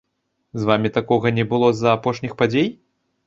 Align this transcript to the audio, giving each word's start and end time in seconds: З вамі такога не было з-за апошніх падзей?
З 0.59 0.63
вамі 0.69 0.89
такога 0.95 1.33
не 1.37 1.45
было 1.53 1.69
з-за 1.75 1.93
апошніх 1.97 2.33
падзей? 2.39 2.67